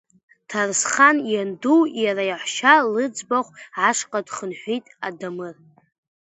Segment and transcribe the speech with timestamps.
[0.49, 3.51] Ҭарсхан ианду, иара иаҳәшьа лыӡбахә
[3.87, 5.55] ашҟа дхынҳәит Адамыр.